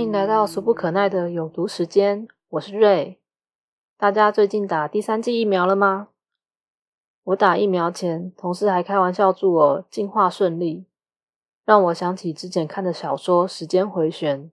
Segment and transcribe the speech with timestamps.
[0.00, 3.20] 欢迎来到俗不可耐的有毒时间，我是瑞。
[3.98, 6.08] 大家最近打第三剂疫苗了吗？
[7.24, 10.86] 我打疫苗前，同事还开玩笑祝我进化顺利，
[11.66, 14.44] 让我想起之前看的小说《时间回旋》，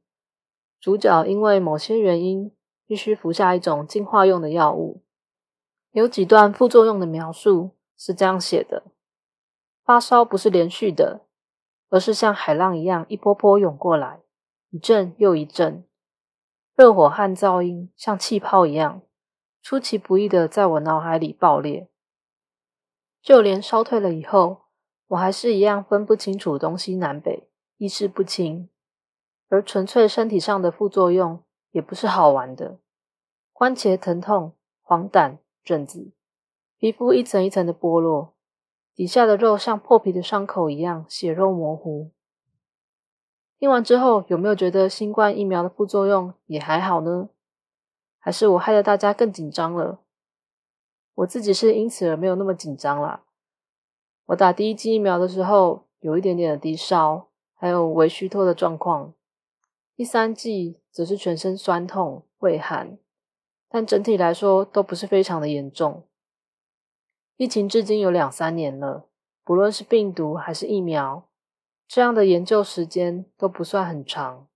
[0.82, 2.52] 主角因为某些原因
[2.86, 5.02] 必须服下一种进化用的药物。
[5.91, 8.84] 有几段副作用的描述是这样写的：
[9.86, 11.21] 发烧不是连续的，
[11.87, 14.20] 而是像海浪一样一波波涌过来。
[14.70, 15.86] 一阵又一阵，
[16.76, 19.02] 热火和噪音像气泡一样，
[19.62, 21.90] 出其不意的在我脑海里爆裂。
[23.21, 24.64] 就连烧退了以后，
[25.07, 28.70] 我还是一样分不清楚东西南北，意识不清。
[29.48, 32.80] 而纯粹身体上的副作用也不是好玩的，
[33.54, 36.12] 关节疼痛、黄疸、疹子，
[36.78, 38.36] 皮肤一层一层的剥落，
[38.94, 42.12] 底下的肉像破皮的伤口一样血肉模糊。
[43.59, 47.30] 听完之后，有没有觉得新冠疫苗的副作用也还好呢？
[48.19, 50.00] 还是我害得大家更紧张了？
[51.16, 53.23] 我自己是因此而没有那么紧张啦。
[54.28, 59.13] 我打第一剂疫苗的时候，有一点点的低烧，还有微虚脱的状况。
[59.95, 63.00] 第三剂则是全身酸痛、畏寒，
[63.67, 66.03] 但整体来说都不是非常的严重。
[67.38, 69.08] 疫情至今有两三年了，
[69.44, 71.27] 不论是病毒还是疫苗。
[71.88, 74.48] 这样的研究时间都不算很长，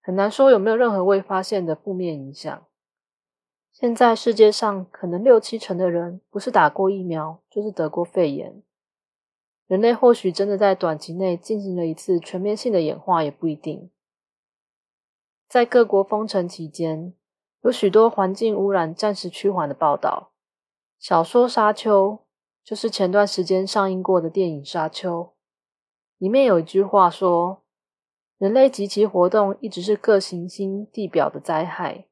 [0.00, 2.66] 很难说有没有任何未发现的负面影响。
[3.72, 8.62] 现在世界上可能六七成的人不是打过疫苗，就是得过肺炎。
[9.66, 13.90] 人类或许真的在短期内进行了一次全面性的演化，也不一定。
[15.48, 17.14] 在各国封城期间，
[17.62, 20.32] 有许多环境污染暂时趋缓的报道。
[20.98, 22.10] 小说《沙丘》
[22.64, 25.20] 就是前段时间上映过的电影《沙丘》。
[26.22, 27.64] 里面有一句话说
[28.38, 32.06] ：“人类及其活动一直是各行星地表的灾害，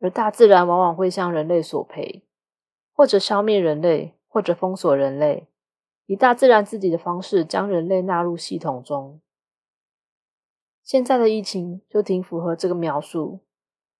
[0.00, 2.26] 而大自然往往会向人类索赔，
[2.92, 5.48] 或者消灭人类，或者封锁人类，
[6.04, 9.18] 以大自然自己的方式将人类纳入系统中。”
[10.84, 13.40] 现在的疫情就挺符合这个描述。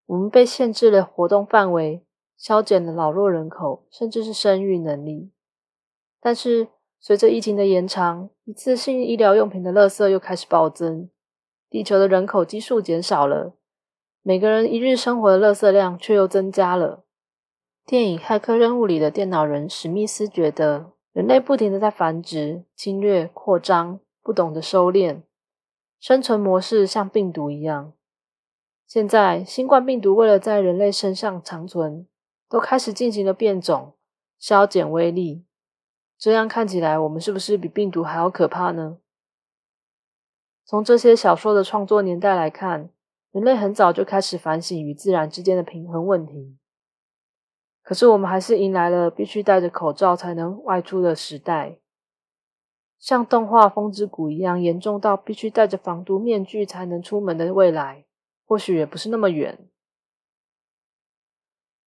[0.05, 2.05] 我们被限制了活动范围，
[2.37, 5.31] 削减了老弱人口，甚至是生育能力，
[6.21, 6.67] 但是。
[7.01, 11.09] 随着疫情的延长，一次性医疗用品的垃圾又开始暴增，
[11.69, 13.53] 地球的人口基数减少了，
[14.21, 17.05] 每个人一日生活的垃圾量却又增加了。
[17.85, 25.21] 电影《骇客任务》里的电脑人史密斯觉得，人类不停的在繁殖、侵略、扩张，不懂得收敛，
[25.99, 27.93] 生存模式像病毒一样。
[28.85, 32.05] 现在，新冠病毒为了在人类身上长存，
[32.49, 33.93] 都开始进行了变种，
[34.37, 35.45] 消减威力。
[36.19, 38.97] 这样看起来，我们是不是比病毒还要可怕呢？
[40.65, 42.89] 从这些小说的创作年代来看，
[43.31, 46.57] 人类很早就开始反省与自然之间的平衡问题。
[47.81, 51.79] 可是，我们还是迎来了必须戴着口罩才能外出的时代。
[52.99, 58.03] 像动画《风之谷》一样严重到必须戴着防毒面具才能出门的未来，
[58.45, 59.68] 或许也不是那么远。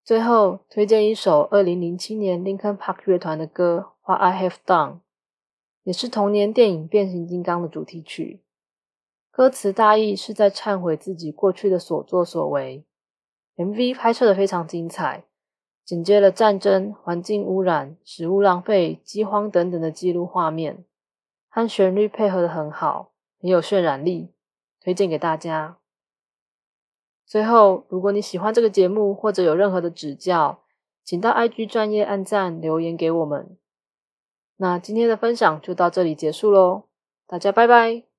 [0.04, 3.90] 最后，推荐一首二零零七年 Linkin Park 乐团的歌。
[4.04, 4.98] What I Have Done
[5.84, 8.42] 也是同年电影《变形金刚》的主题曲。
[9.30, 12.84] 歌词大意是在忏悔自己过去的所作所为。
[13.54, 15.22] MV 拍摄的非常精彩，
[15.84, 20.84] 紧接了战争、环境污染、食物浪费、饥荒等等的记录画面，
[21.48, 24.32] 和旋律配合的很好，很有渲染力，
[24.80, 25.78] 推荐给大家。
[27.32, 30.58] 最后，如果你喜欢这个节目或者有任何的指教，
[31.02, 33.56] 请到 IG 专业按赞留言给我们。
[34.58, 36.82] 那今天的分享就到这里结束喽，
[37.26, 38.11] 大家拜拜。